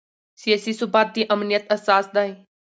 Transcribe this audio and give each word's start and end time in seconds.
سیاسي 0.41 0.73
ثبات 0.79 1.07
د 1.13 1.17
امنیت 1.33 1.63
اساس 1.75 2.05
دی 2.15 2.29